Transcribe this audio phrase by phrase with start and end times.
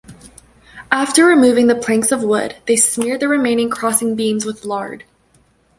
[0.91, 5.03] After removing the planks of wood, they smeared the remaining crossing beams with lard.